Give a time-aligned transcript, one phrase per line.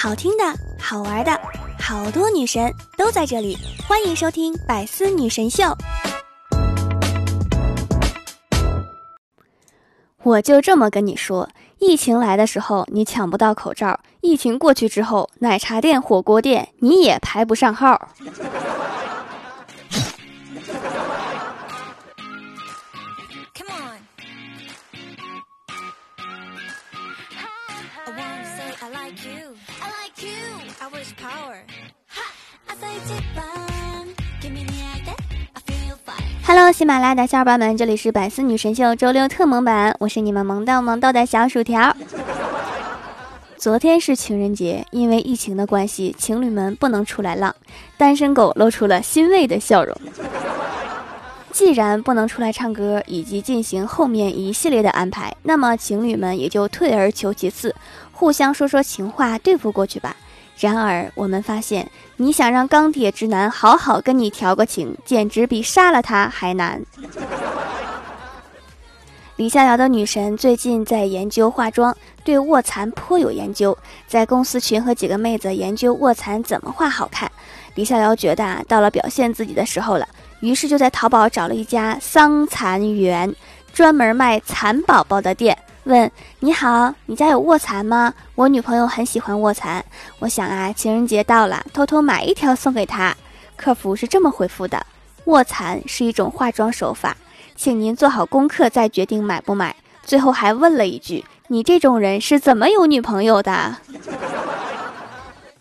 [0.00, 0.44] 好听的、
[0.78, 1.40] 好玩的，
[1.80, 3.58] 好多女神都在这里，
[3.88, 5.64] 欢迎收听《百思女神秀》。
[10.22, 11.48] 我就这么跟你说，
[11.80, 18.10] 疫情来的时候你抢不到口罩，疫情过去之后，奶茶店、火锅店你也排不上号。
[30.88, 31.58] Power
[36.46, 41.94] Hello，喜马拉雅的小伙伴们，这里是百思女神秀周六特萌版，我是你们萌到萌到的小薯条。
[43.58, 47.54] 昨天是情人节，因为疫情的关系，情侣们不能出来浪，
[47.98, 49.94] 单身狗露出了欣慰的笑容。
[51.52, 57.74] 既然不能出来唱歌以及进行后面一系列的安排，那么情侣们也就退而求其次，
[58.10, 60.16] 互相说说情话对付过去吧。
[60.58, 66.82] 然而，我们发现，你想让钢铁直男好好跟你调个情，简直比杀了他还难。
[69.36, 73.78] 李逍遥的女神最近在研究化妆，对卧蚕颇有研究，
[74.08, 77.30] 在公司群和几个妹子研究卧蚕怎么画好看。
[77.76, 80.08] 李逍遥觉得啊，到了表现自己的时候了，
[80.40, 83.32] 于是就在淘宝找了一家桑蚕园，
[83.72, 85.56] 专门卖蚕宝宝的店。
[85.84, 86.10] 问
[86.40, 88.12] 你好，你家有卧蚕吗？
[88.34, 89.82] 我女朋友很喜欢卧蚕，
[90.18, 93.16] 我想啊，情人节到了，偷偷买一条送给她。
[93.56, 94.84] 客服是这么回复的：
[95.24, 97.16] 卧蚕是一种化妆手法，
[97.56, 99.74] 请您做好功课再决定买不买。
[100.02, 103.76] 最后还问了一句：你这种人是怎么有女朋友的？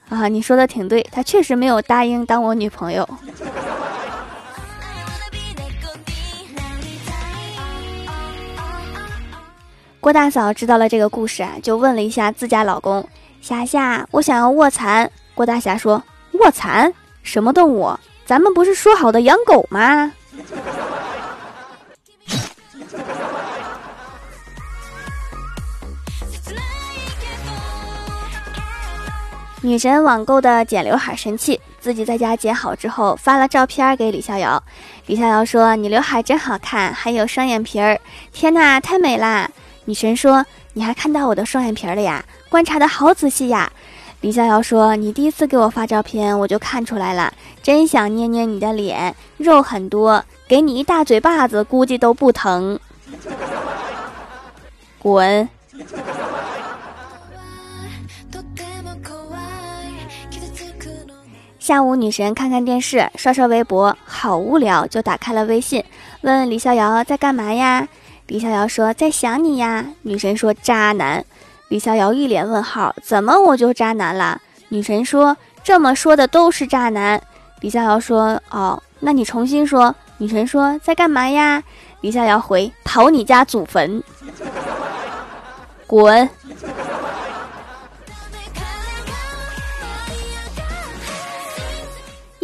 [0.09, 3.07] 啊，你说的挺对，他确实没有答应当我女朋友。
[10.07, 13.05] 郭大嫂知道了这个故事啊，就问了一下自家老公
[13.41, 16.01] 霞霞：“我想要卧蚕。”郭大侠说
[16.39, 17.93] ：“卧蚕什么动物？
[18.25, 20.13] 咱们不是说好的养狗吗？”
[29.61, 34.63] 女神网购的剪刘海神器，自己在家剪好之后发了照片给李逍遥。
[35.07, 37.99] 李逍遥说：“你刘海真好看，还有双眼皮儿，
[38.31, 39.51] 天哪，太美啦！”
[39.87, 42.21] 女神说：“你还看到我的双眼皮了呀？
[42.49, 43.71] 观察的好仔细呀！”
[44.19, 47.33] 李逍遥说：“你第一次给我发照片，我就看出来了，
[47.63, 52.77] 真想捏捏你的脸，肉很多，给你一大嘴巴子，估计都不疼。”
[54.99, 55.47] 滚！
[61.59, 65.81] 下午，女神看看电视，刷刷微博，好无聊，就打开了微信，
[66.21, 67.87] 问李逍遥在干嘛呀？
[68.27, 71.23] 李逍遥说：“在想你呀。”女神说：“渣男。”
[71.69, 77.21] 李逍遥一脸问号：“怎么我就渣男了？”女神说：“这么说的都是渣男。”
[77.61, 81.63] 李逍遥说：“哦，那你重新说。”女神说：“在干嘛呀？”
[82.01, 84.03] 李逍遥回：“刨你家祖坟。
[85.87, 86.29] ”滚。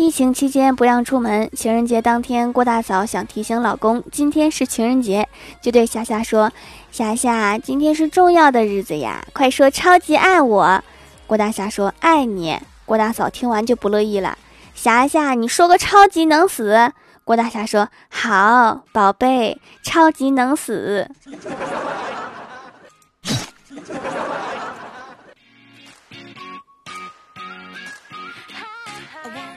[0.04, 5.30] 疫情期间不让出门，情人节当天，郭大嫂想提醒老公，今天是情人节，
[5.62, 6.52] 就对霞霞说
[6.92, 10.84] ：“霞霞，今天是重要的日子呀，快说超级爱我。”
[11.26, 14.38] 郭大侠说：“爱你。”郭大嫂听完就不乐意了
[14.76, 16.92] ：“霞霞，你说个超级能死。”
[17.24, 21.10] 郭大侠说：“好，宝贝，超级能死。”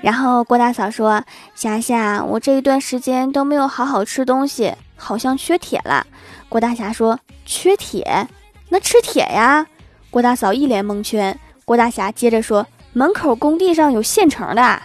[0.02, 1.24] 然后郭大嫂说
[1.56, 6.06] ：“霞霞，我这一段时间都没有好好吃东西，好像缺铁了。”
[6.48, 8.28] 郭大侠说：“缺铁？
[8.68, 9.66] 那吃铁呀！”
[10.10, 11.36] 郭大嫂一脸蒙圈。
[11.64, 12.64] 郭大侠接着说
[12.94, 14.82] ：“门口工地上有现成的。”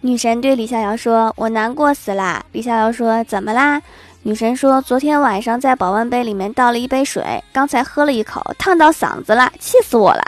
[0.00, 3.80] 女神对李逍遥说：“我难过死了。”李逍遥说：“怎么啦？”
[4.26, 10.22] 女神说：“昨天晚上在保温杯里面倒了一杯水，刚才喝了一口，烫到嗓子了，气死我了。”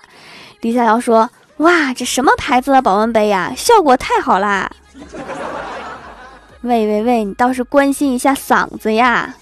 [0.60, 3.54] 李逍遥说：“哇，这什么牌子的保温杯呀？
[3.56, 4.70] 效果太好啦！”
[6.60, 9.34] 喂喂喂，你倒是关心一下嗓子呀！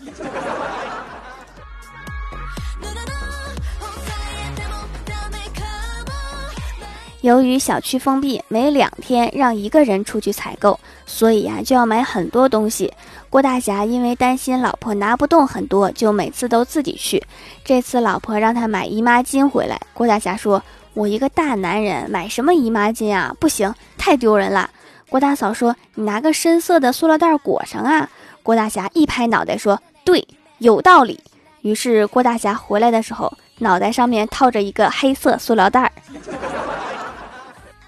[7.24, 12.92] 由于小区封闭，每两天让一个人出去采购，所以呀，就要买很多东西。
[13.30, 17.24] 郭大侠因为担心老婆拿不动很多，就每次都自己去。
[17.64, 20.62] 这次老婆让他买姨妈巾回来，郭大侠说
[20.92, 23.34] ：“我一个大男人买什么姨妈巾啊？
[23.40, 24.68] 不行，太丢人了。”
[25.08, 28.06] 郭大嫂说：“你拿个深色的塑料袋裹上啊。”
[28.44, 30.28] 郭大侠一拍脑袋说：“对，
[30.58, 31.18] 有道理。”
[31.62, 35.92] 于是郭大侠回来的时候，脑袋上面套着一个黑色塑料袋儿。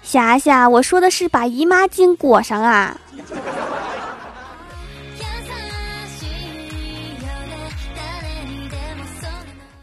[0.07, 2.95] 霞霞，我说的是把姨妈巾裹上啊。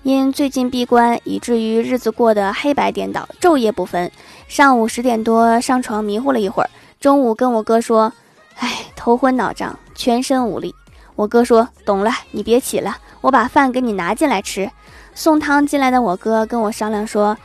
[0.03, 4.11] 因最近闭关，以至于日子过得黑白颠倒，昼夜不分。
[4.49, 8.11] 上午十点多上床迷糊了一会儿，中午跟我哥说
[8.57, 10.75] ：“哎，头昏脑胀，全身无力。”
[11.17, 14.71] 我哥说：“懂了，你别起了，我把饭给你拿进来吃。”
[15.15, 17.37] 送汤进来的我哥跟我商量说：“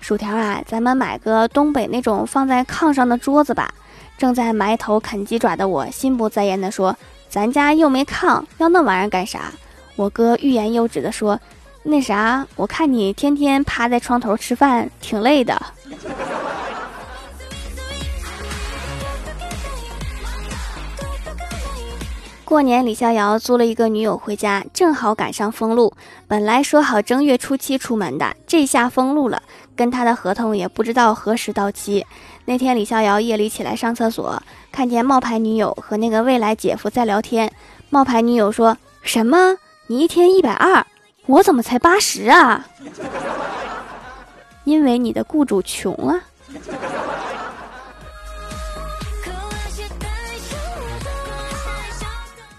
[0.00, 3.72] 薯条啊，咱们买个东北那种放在炕上的桌子吧。”
[4.18, 6.96] 正在埋头啃鸡爪的我心不在焉地说
[7.30, 9.52] ：“咱家又没炕，要那玩意儿干啥？”
[9.94, 11.38] 我哥欲言又止地说。
[11.84, 15.60] 那啥，我看你天天趴在床头吃饭，挺累的。
[22.44, 25.94] 过年，李逍遥租了一个女友回家，正好赶上封路。
[26.26, 29.42] 本来说好正月初七出门的，这下封路了，
[29.78, 32.04] 跟他的合同也不知道何时到期。
[32.46, 34.42] 那天，李逍遥夜里起来上厕所，
[34.72, 37.52] 看见冒牌女友和那个未来姐夫在聊天。
[37.88, 39.56] 冒牌女友说什么？
[39.86, 40.84] 你一天一百二？
[41.26, 42.66] 我怎么才八十啊？
[44.64, 46.20] 因为你的雇主穷啊。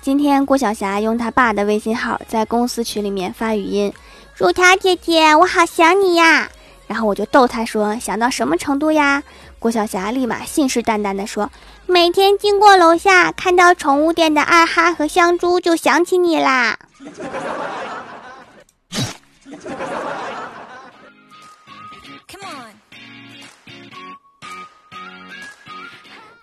[0.01, 3.93] 今天郭晓霞用他爸的微信号在公司群里面发语音
[4.33, 6.49] ：“薯条姐姐，我好想你呀。”
[6.89, 9.21] 然后我就逗他说：“想到什么程度呀？”
[9.59, 11.51] 郭晓霞立马信誓旦旦地说
[11.85, 16.79] ：“每天经过楼下看到宠物店的二哈和香猪，就想起你啦。”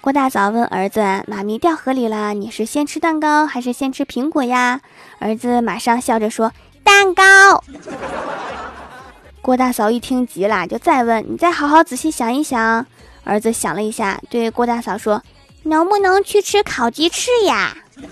[0.01, 4.81] 郭大嫂问儿子：“妈咪掉河里了，你是先吃蛋糕还是先吃苹果呀？”
[5.19, 6.53] 儿子马上笑着说
[6.85, 7.25] ：“蛋糕。”
[9.47, 12.85] 郭大嫂一听急了，就再问：“你再好好仔细想一想。”
[13.23, 15.23] 儿子想了一下，对郭大嫂说
[15.63, 17.77] ：“能不能去吃烤鸡翅呀？”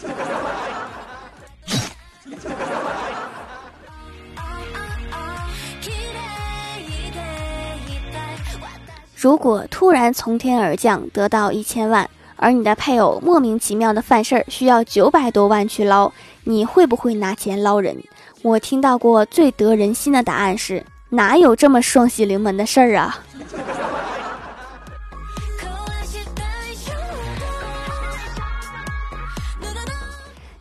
[9.16, 16.12] 如果突然从天而降得到一千万，而你的配偶莫名其妙的犯事儿需要九百多万去捞，
[16.44, 18.00] 你会不会拿钱捞人？
[18.42, 23.18] 我听到过最得人心的答案是：哪有这么双喜临门的事儿啊？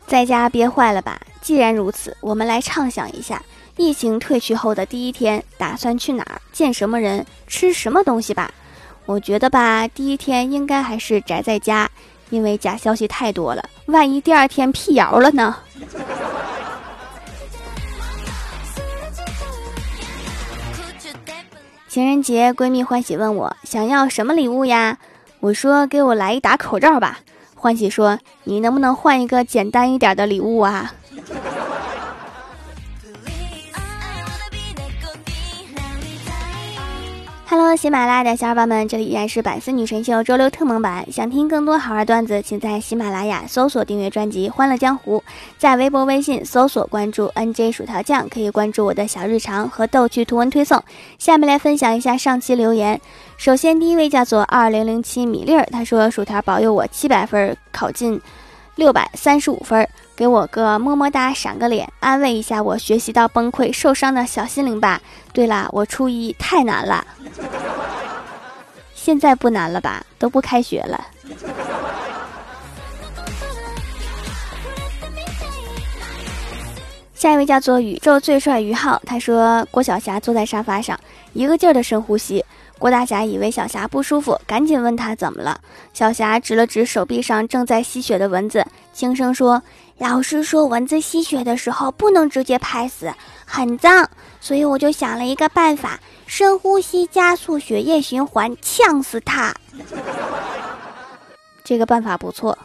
[0.06, 1.20] 在家憋坏了吧？
[1.40, 3.42] 既然如此，我们来畅想一下。
[3.76, 8.48] 疫情退去后的第一天，打算去哪儿见什么人，吃什么东西吧？
[9.06, 11.90] 我觉得吧，第一天应该还是宅在家，
[12.30, 15.56] 因为假消息太多了，万一第二天辟谣了呢？
[21.94, 24.98] 情人节，闺蜜欢喜问我想要什么礼物呀？
[25.38, 27.20] 我说给我来一打口罩吧。
[27.54, 30.92] 欢喜说你能不能换一个简单一点的礼物啊
[37.56, 41.06] ？Hello，喜马拉雅的小伙伴们，这里依然是百思女神秀周六特蒙版。
[41.12, 45.18] 想听更多好玩段子，请在喜马拉雅搜索订阅专辑《欢乐江湖》，
[45.56, 50.82] 在微博、微信搜索关注 NJ 薯条酱，可以关注我的小日常和逗趣图文推送。
[51.16, 53.00] 下面来分享一下上期留言。
[53.36, 58.20] 首先，第一位叫做二零零七米粒儿，他说：“薯条保佑我七百分考进
[58.76, 65.00] 六百三十五分。”给我个么么哒，闪个脸，安慰一下我学习到崩溃受伤的小心灵吧。
[65.32, 67.04] 对了，我初一太难了，
[68.94, 70.06] 现在不难了吧？
[70.20, 71.04] 都不开学了。
[77.12, 80.96] 下一位叫做宇宙最帅于浩，他说郭晓霞坐在沙发上，
[81.32, 82.44] 一个劲儿的深呼吸。
[82.78, 85.60] 郭大侠以为小霞不舒服，赶紧问他怎么了。
[85.92, 89.62] 小霞指了指手臂上正在吸血的蚊子，轻声说。
[89.98, 93.14] 老师说，蚊子吸血的时候不能直接拍死，
[93.46, 99.54] 很脏，所以我就想了一个办法：深呼吸，加速血液循环，呛死它。
[101.62, 102.58] 这个办法不错。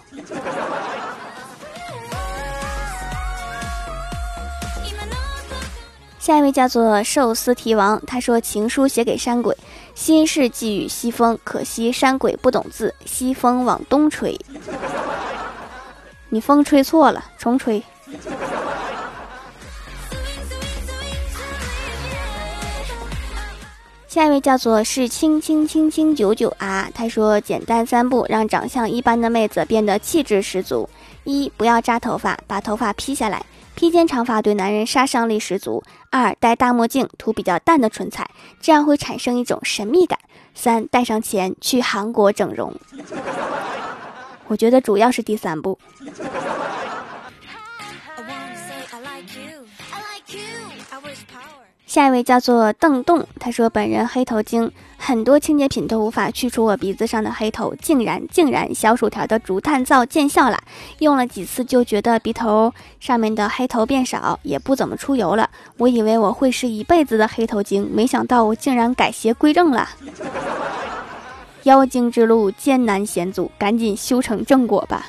[6.20, 9.56] 下一位叫做寿司提王，他说：“情书写给山鬼，
[9.96, 14.38] 心事寄予西风，可惜山鬼不懂字，西风往东吹。”
[16.28, 17.82] 你风吹错了，重吹。
[24.08, 30.90] 下一位叫做是清清清清九九啊，他说简单三步让长相一般的妹子变得气质十足：
[31.24, 33.44] 一不要扎头发，把头发披下来，
[33.80, 35.82] 披肩长发对男人杀伤力十足；
[36.12, 40.20] 二戴大墨镜，涂比较淡的唇彩，这样会产生一种神秘感；
[40.54, 42.76] 三带上钱去韩国整容。
[44.48, 45.80] 我觉得主要是第三步。
[51.90, 60.60] 下一位叫做邓栋，他说本人黑头精，很多清洁品都无法去除我鼻子上的黑头，竟然竟然小薯条的竹炭皂见效了，
[61.00, 65.50] 用了几次就觉得鼻头上面的黑头变少，也不怎么出油了。
[65.78, 69.90] 我以为我会是一辈子的黑头精，没想到我竟然改邪归正了。
[71.64, 75.08] 妖精之路艰难险阻，赶紧修成正果吧。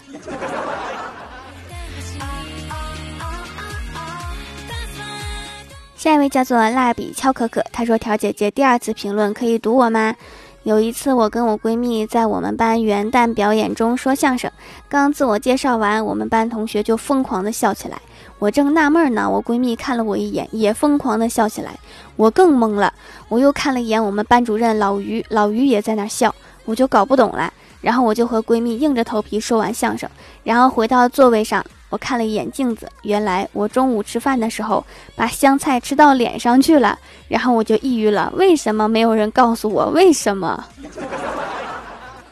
[6.01, 10.15] 下一位叫做蜡笔敲可可，她说：“条姐姐，第二次评论可以读我吗？
[10.63, 14.51] 有一次，我跟我闺蜜在我们班元旦表演中说相声，
[14.89, 18.01] 刚自我介绍完，我们班同学就疯狂的笑起来。
[18.39, 21.79] 我正纳闷呢，我闺蜜看了我一眼，也疯狂的笑起来，
[22.17, 22.91] 我更懵了。
[23.29, 27.53] 我又看了一眼我们班主任老于，老于也在那笑，我就搞不懂了。
[27.83, 30.09] 然后我就和闺蜜硬着头皮说完相声，
[30.45, 38.33] 然后回到座位上。”我看了一眼镜子，原来我中午吃饭的时候把香菜吃到脸上去了，然后我就抑郁了。
[38.37, 39.91] 为什么没有人告诉我？
[39.91, 40.65] 为什么？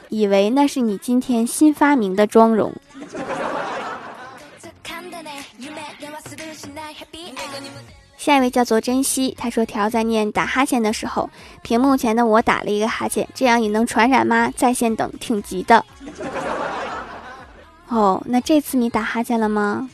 [0.08, 2.72] 以为那是你今天新发明的妆容。
[8.16, 11.30] 下一位叫做珍惜，他说条在念打哈欠的时候，
[11.62, 14.52] 屏幕前的我打了一个哈欠，这样也能传染吗？
[14.56, 15.84] 在线等，挺急的。
[17.88, 19.88] 哦，那这次你打哈欠了吗？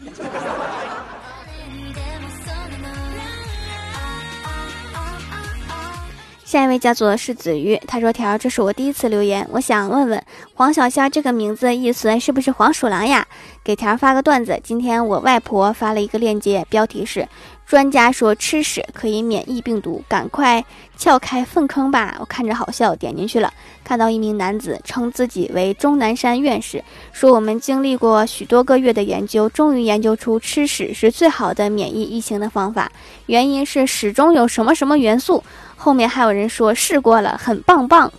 [6.44, 10.22] 下一位叫做是子瑜，他说：“条，这是我第一次留言，我想问问
[10.52, 13.26] 黄小仙这个名字的意思是不是黄鼠狼呀？
[13.64, 14.60] 给条发个段子。
[14.62, 17.26] 今天我外婆发了一个链接，标题是。”
[17.66, 20.62] 专家说吃屎可以免疫病毒，赶快
[20.98, 22.14] 撬开粪坑吧！
[22.20, 23.50] 我看着好笑，点进去了，
[23.82, 32.92] 看到一名男子称自己为钟南山院士，说我们经历过许多个月的研究，终于研究出吃屎是最好的免疫疫情的方法，
[33.26, 35.42] 原因是屎中有什么什么元素。
[35.84, 38.10] 后面还有人说试过了，很棒棒。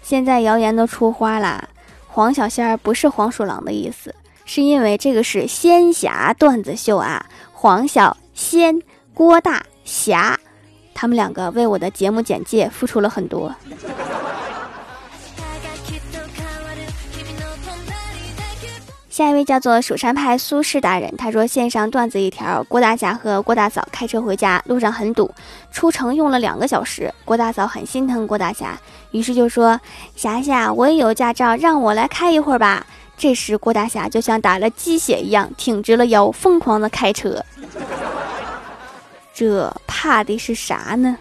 [0.00, 1.62] 现在谣言都出花啦，
[2.06, 4.14] 黄小仙儿不是黄鼠狼的意思。
[4.46, 8.80] 是因为这个是仙侠段子秀啊，黄小仙、
[9.12, 10.40] 郭大侠，
[10.94, 13.54] 他们两个为我的节目简介付出了很多。
[19.18, 25.28] 下一位叫做蜀山派苏轼大人，他说线上段子一条：郭大侠和郭大嫂开车回家，路上很堵，
[25.72, 27.12] 出城用了两个小时。
[27.24, 28.78] 郭大嫂很心疼郭大侠，
[29.10, 29.80] 于是就说
[30.14, 32.86] ：“侠侠，我也有驾照，让我来开一会儿吧。”
[33.18, 37.44] 这时，郭大侠就像打了鸡血一样，挺直了腰，疯狂的开车。
[39.34, 41.16] 这怕的是啥呢？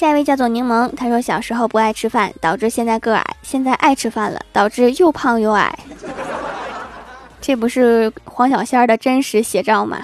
[0.00, 5.78] 下一位叫做柠檬，他说小时候不爱吃饭，导致现在个矮；现在爱吃饭了，导致又胖又矮。
[7.38, 9.98] 这不是黄小仙儿的真实写照吗？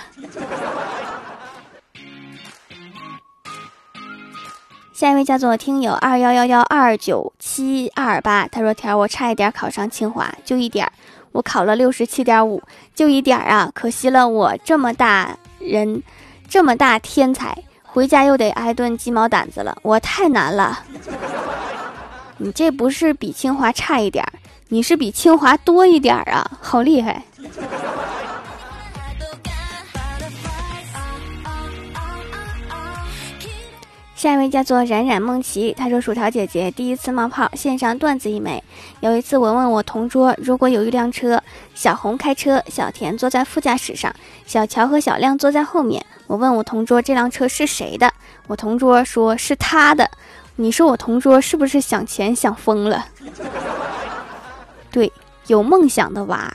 [4.92, 10.92] 下一位叫做听友二幺幺幺二九七二八，他说：“条我差一点考上清华，就一点儿，
[11.32, 12.62] 我考了六十七点五，
[12.94, 16.02] 就一点儿啊，可惜了我这么大人，
[16.46, 17.56] 这么大天才，
[17.96, 20.80] 回家又得挨顿鸡毛掸子了，我太难了。
[22.36, 24.32] 你这不是比清华差一点儿，
[24.68, 27.22] 你是比清华多一点儿啊，好厉害。”
[34.26, 38.60] 下一位叫做冉冉梦琪，他说：“薯条姐姐第一次冒泡，线上段子一枚。
[38.98, 41.40] 有一次我问我同桌，如果有一辆车，
[41.76, 44.12] 小红开车，小田坐在副驾驶上，
[44.44, 46.04] 小乔和小亮坐在后面。
[46.26, 48.12] 我问我同桌这辆车是谁的？
[48.48, 50.10] 我同桌说是他的。
[50.56, 53.06] 你说我同桌是不是想钱想疯了？
[54.90, 55.12] 对，
[55.46, 56.52] 有梦想的娃。”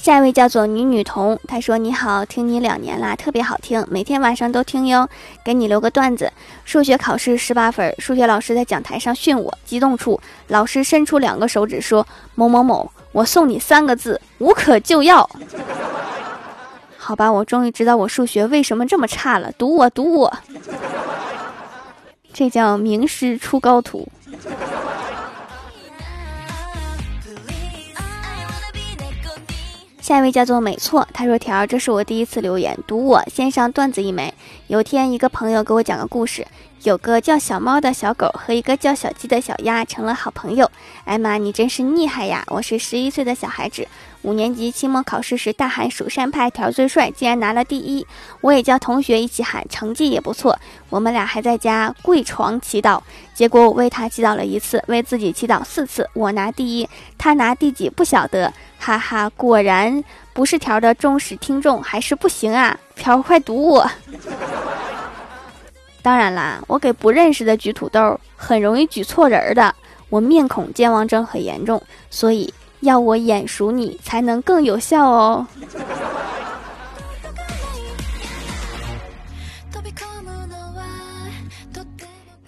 [0.00, 5.06] 下一位叫做女女童，她说：“你好，听你两年啦，特别好听，每天晚上都听哟。
[5.44, 6.32] 给你留个段子：
[6.64, 15.28] 数学考试十八分，数学老师在讲台上训我，激动处，老师伸出两个手指说：某某某，我送你三个字，无可救药。
[16.96, 20.34] 好吧，我终于知道我数学为什么这么差了，赌我，赌我，
[22.32, 24.08] 这叫名师出高徒。”
[30.10, 34.34] 下一位叫做美错，他说：“条，这是我第一次留言，读我先上段子一枚。
[34.66, 36.44] 有天一个朋友给我讲个故事。”
[36.82, 40.68] 有个叫小猫的小狗和一个叫小鸡的小鸭成了好朋友。
[41.04, 42.42] 哎妈，你真是厉害呀！
[42.48, 43.86] 我是十一岁的小孩子，
[44.22, 48.06] 五年级期末考试时大喊“蜀山派条最帅”，竟然拿了第一。
[48.42, 50.58] 我也叫同学一起喊，成绩也不错。
[50.90, 53.00] 我们俩还在家跪床祈祷，
[53.34, 56.06] 结果我为他祈祷了一次，为自己祈祷四次。
[56.12, 58.52] 我拿第一，他拿第几不晓得。
[58.78, 62.78] 哈哈，果然不是条的忠实听众，还是不行啊！
[62.94, 63.90] 条，快读我。
[66.02, 69.74] 当然啦，我给不认识的举土豆，很容易举错人的。
[70.08, 75.46] 我面孔健忘症很严重，所以要我眼熟你才能更有效哦。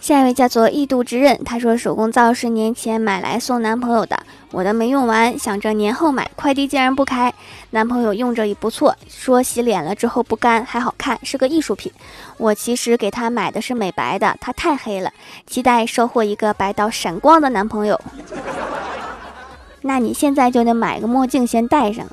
[0.01, 4.21] 下一位叫做异度之刃，他说手工皂是年前买来送男朋友的，
[4.51, 7.33] 我的没用完，想着年后买，快递竟然不开。
[7.71, 11.91] 男朋友用着也不错，说洗脸了之后不干，还好看，是个艺术品。
[12.37, 15.13] 我其实给他买的是美白的，他太黑了，
[15.47, 17.99] 期待收获一个白到闪光的男朋友。
[19.83, 22.07] 那你现在就得买个墨镜先戴上。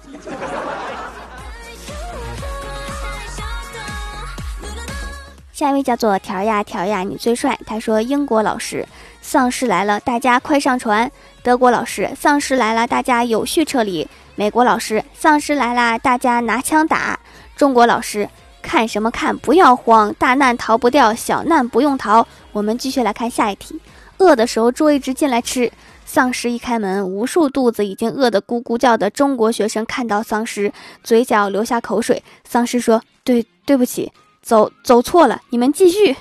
[5.53, 7.59] 下一位叫做条呀条呀，你最帅。
[7.65, 8.87] 他说：“英国老师，
[9.21, 11.11] 丧尸来了，大家快上船。”
[11.43, 14.07] 德国老师，丧尸来了，大家有序撤离。
[14.35, 17.19] 美国老师，丧尸来了，大家拿枪打。
[17.57, 18.29] 中国老师，
[18.61, 19.37] 看什么看？
[19.37, 22.25] 不要慌，大难逃不掉，小难不用逃。
[22.53, 23.81] 我们继续来看下一题。
[24.19, 25.69] 饿的时候捉一只进来吃。
[26.11, 30.73] 丧尸一开门，无数肚子已经饿得咕咕叫的中国学生看到丧尸，
[31.03, 32.23] 嘴角流下口水。
[32.43, 34.11] 丧尸说：“对，对不起。”
[34.41, 36.15] 走走错了，你们继续。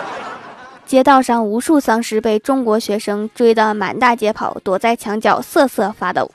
[0.84, 6.30] 街道上无数丧尸被中国学生追得满大街跑，躲在墙角瑟瑟发抖。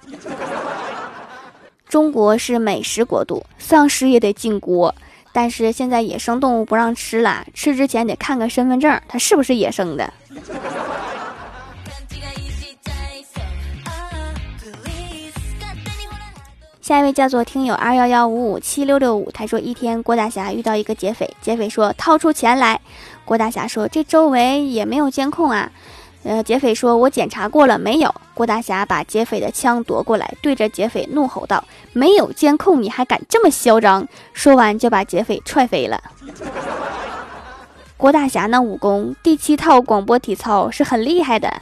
[1.88, 4.96] 中国是美食国度，丧尸也得进锅。
[5.32, 10.12] 但是现在野生动物不让吃了，吃之前得看个身份证，它是不是野生的。
[16.82, 22.82] 下一位叫做听友二幺幺五五七六六五，他说一天郭大侠遇到一个劫匪，劫匪说掏出钱来，
[23.24, 25.72] 郭大侠说这周围也没有监控啊，
[26.24, 31.64] 呃，劫匪说我检查过了没有，郭大侠把劫匪的枪夺过来，对着劫匪怒吼道：
[31.94, 34.08] 没有监控你还敢这么嚣张？
[34.34, 36.02] 说完就把劫匪踹飞了。
[37.96, 41.62] 郭大侠那武功第七套广播体操是很厉害的。